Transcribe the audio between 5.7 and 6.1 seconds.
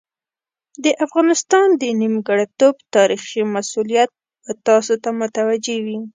وي.